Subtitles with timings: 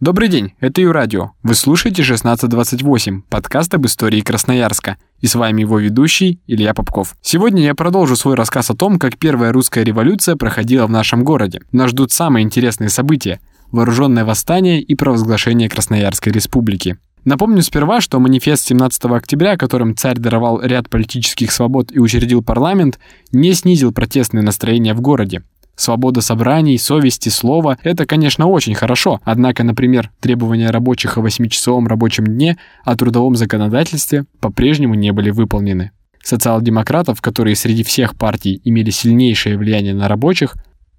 [0.00, 1.32] Добрый день, это Юрадио.
[1.42, 4.96] Вы слушаете 1628, подкаст об истории Красноярска.
[5.20, 7.14] И с вами его ведущий Илья Попков.
[7.20, 11.60] Сегодня я продолжу свой рассказ о том, как первая русская революция проходила в нашем городе.
[11.70, 13.40] Нас ждут самые интересные события–
[13.72, 16.96] вооруженное восстание и провозглашение Красноярской республики.
[17.26, 22.98] Напомню сперва, что манифест 17 октября, которым царь даровал ряд политических свобод и учредил парламент,
[23.32, 25.42] не снизил протестные настроения в городе.
[25.80, 32.26] Свобода собраний, совести, слова– это, конечно, очень хорошо, однако, например, требования рабочих о 8-часовом рабочем
[32.26, 35.92] дне о трудовом законодательстве по-прежнему не были выполнены.
[36.22, 40.54] Социал-демократов, которые среди всех партий имели сильнейшее влияние на рабочих,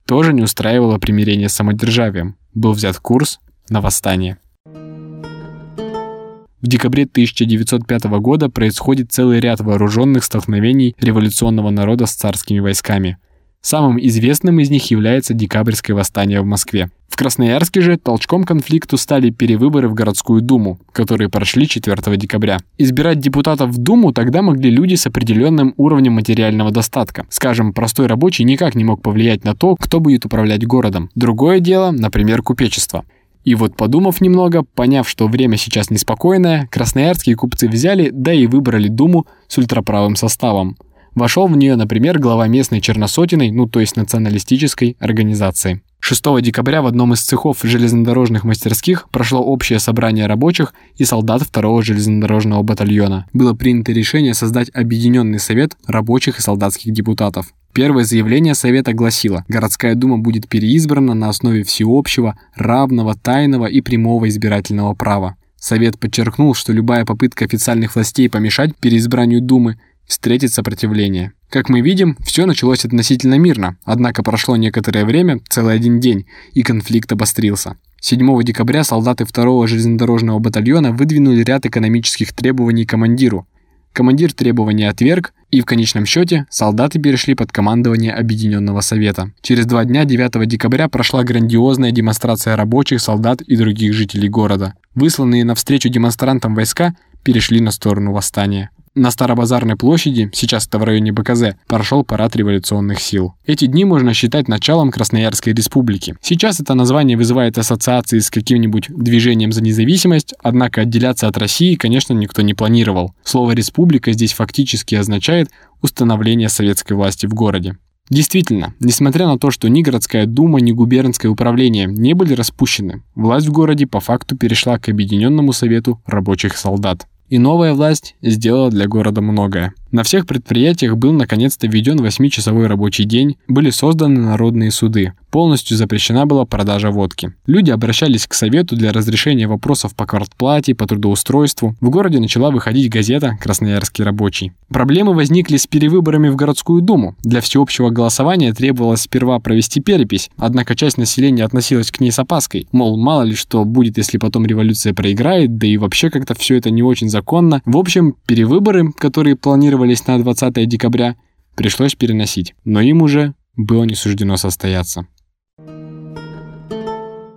[0.08, 2.36] тоже не устраивало примирение с самодержавием.
[2.56, 3.40] Был взят курс
[3.70, 4.40] на восстание.
[4.66, 13.20] В декабре 1905 года происходит целый ряд вооруженных столкновений революционного народа с царскими войсками–
[13.62, 16.90] Самым известным из них является декабрьское восстание в Москве.
[17.08, 22.58] В Красноярске же толчком конфликту стали перевыборы в городскую думу, которые прошли 4 декабря.
[22.78, 27.28] Избирать депутатов в думу тогда могли люди с определенным уровнем материального достатка.
[27.30, 31.12] Скажем, простой рабочий никак не мог повлиять на то, кто будет управлять городом.
[31.14, 33.06] Другое дело, например, купечество.
[33.44, 38.88] И вот подумав немного, поняв, что время сейчас неспокойное, красноярские купцы взяли, да и выбрали
[38.88, 40.78] Думу с ультраправым составом.
[41.16, 45.82] Вошел в нее, например, глава местной черносотиной, ну то есть националистической организации.
[46.00, 51.82] 6 декабря в одном из цехов железнодорожных мастерских прошло общее собрание рабочих и солдат 2
[51.84, 53.28] железнодорожного батальона.
[53.34, 57.54] Было принято решение создать объединенный совет рабочих и солдатских депутатов.
[57.74, 64.28] Первое заявление Совета гласило, городская дума будет переизбрана на основе всеобщего, равного, тайного и прямого
[64.28, 65.38] избирательного права.
[65.56, 71.34] Совет подчеркнул, что любая попытка официальных властей помешать переизбранию Думы встретит сопротивление.
[71.50, 76.64] Как мы видим, все началось относительно мирно, однако прошло некоторое время, целый один день, и
[76.64, 77.76] конфликт обострился.
[78.00, 83.48] 7 декабря солдаты 2-го железнодорожного батальона выдвинули ряд экономических требований командиру.
[83.94, 89.32] Командир требования отверг, и в конечном счете солдаты перешли под командование Объединенного Совета.
[89.42, 94.76] Через два дня, 9 декабря, прошла грандиозная демонстрация рабочих, солдат и других жителей города.
[94.96, 98.72] Высланные навстречу демонстрантам войска перешли на сторону восстания.
[98.94, 103.36] На Старобазарной площади, сейчас это в районе БКЗ, прошел парад революционных сил.
[103.46, 106.18] Эти дни можно считать началом Красноярской республики.
[106.22, 112.12] Сейчас это название вызывает ассоциации с каким-нибудь движением за независимость, однако отделяться от России, конечно,
[112.12, 113.14] никто не планировал.
[113.24, 115.50] Слово «республика» здесь фактически означает
[115.82, 117.78] установление советской власти в городе.
[118.10, 123.48] Действительно, несмотря на то, что ни городская дума, ни губернское управление не были распущены, власть
[123.48, 127.08] в городе по факту перешла к Объединенному совету рабочих солдат.
[127.32, 129.74] И новая власть сделала для города многое.
[129.92, 136.26] На всех предприятиях был наконец-то введен 8-часовой рабочий день, были созданы народные суды, полностью запрещена
[136.26, 137.34] была продажа водки.
[137.46, 141.76] Люди обращались к совету для разрешения вопросов по квартплате, по трудоустройству.
[141.82, 144.54] В городе начала выходить газета «Красноярский рабочий».
[144.70, 147.16] Проблемы возникли с перевыборами в городскую думу.
[147.24, 152.68] Для всеобщего голосования требовалось сперва провести перепись, однако часть населения относилась к ней с опаской.
[152.72, 156.70] Мол, мало ли что будет, если потом революция проиграет, да и вообще как-то все это
[156.70, 157.62] не очень законно.
[157.66, 159.36] В общем, перевыборы, которые
[159.82, 161.16] планировались на 20 декабря,
[161.56, 162.54] пришлось переносить.
[162.64, 165.08] Но им уже было не суждено состояться.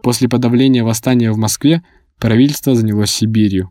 [0.02, 1.82] После подавления восстания в Москве
[2.18, 3.70] правительство занялось Сибирью.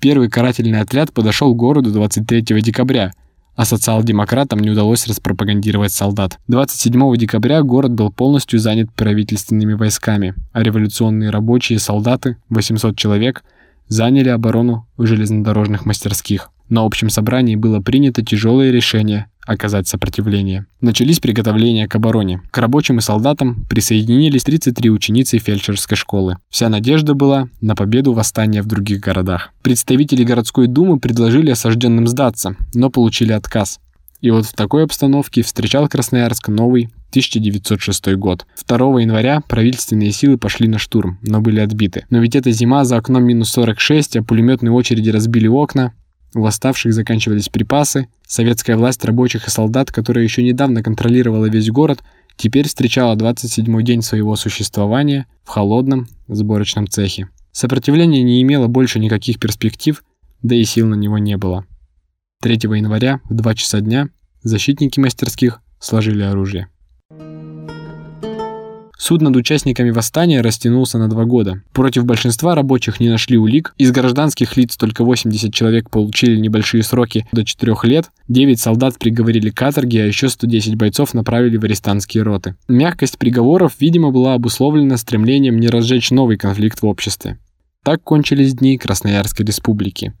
[0.00, 3.12] Первый карательный отряд подошел к городу 23 декабря,
[3.56, 6.38] а социал-демократам не удалось распропагандировать солдат.
[6.46, 13.42] 27 декабря город был полностью занят правительственными войсками, а революционные рабочие солдаты, 800 человек,
[13.88, 16.50] заняли оборону в железнодорожных мастерских.
[16.68, 20.66] На общем собрании было принято тяжелое решение оказать сопротивление.
[20.80, 22.42] Начались приготовления к обороне.
[22.50, 26.38] К рабочим и солдатам присоединились 33 ученицы фельдшерской школы.
[26.50, 29.52] Вся надежда была на победу восстания в других городах.
[29.62, 33.78] Представители городской думы предложили осажденным сдаться, но получили отказ.
[34.20, 38.46] И вот в такой обстановке встречал Красноярск новый 1906 год.
[38.66, 42.04] 2 января правительственные силы пошли на штурм, но были отбиты.
[42.10, 45.92] Но ведь это зима, за окном минус 46, а пулеметные очереди разбили окна,
[46.38, 52.02] у восставших заканчивались припасы, советская власть рабочих и солдат, которая еще недавно контролировала весь город,
[52.36, 57.28] теперь встречала 27-й день своего существования в холодном сборочном цехе.
[57.52, 60.04] Сопротивление не имело больше никаких перспектив,
[60.42, 61.64] да и сил на него не было.
[62.42, 64.08] 3 января в 2 часа дня
[64.42, 66.68] защитники мастерских сложили оружие.
[69.06, 71.62] Суд над участниками восстания растянулся на два года.
[71.72, 73.72] Против большинства рабочих не нашли улик.
[73.78, 79.50] Из гражданских лиц только 80 человек получили небольшие сроки до 4 лет, 9 солдат приговорили
[79.50, 82.56] к каторге, а еще 110 бойцов направили в арестантские роты.
[82.66, 87.38] Мягкость приговоров, видимо, была обусловлена стремлением не разжечь новый конфликт в обществе.
[87.84, 90.14] Так кончились дни Красноярской республики.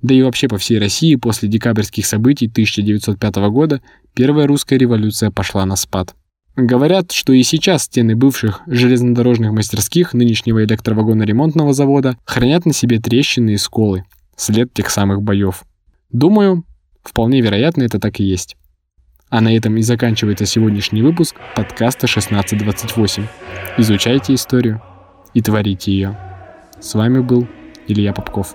[0.00, 3.82] Да и вообще по всей России после декабрьских событий 1905 года
[4.14, 6.14] первая русская революция пошла на спад.
[6.62, 13.54] Говорят, что и сейчас стены бывших железнодорожных мастерских нынешнего электровагоноремонтного завода хранят на себе трещины
[13.54, 14.04] и сколы,
[14.36, 15.64] след тех самых боев.
[16.12, 16.64] Думаю,
[17.02, 18.58] вполне вероятно, это так и есть.
[19.30, 23.26] А на этом и заканчивается сегодняшний выпуск подкаста 1628.
[23.78, 24.82] Изучайте историю
[25.32, 26.18] и творите ее.
[26.78, 27.48] С вами был
[27.88, 28.54] Илья Попков.